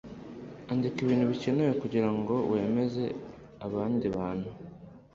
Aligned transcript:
andika 0.71 0.97
ibintu 1.01 1.25
bikenewe 1.31 1.71
kugirango 1.81 2.33
wemeze 2.51 3.03
abandi 3.65 4.05
bantu 4.15 4.49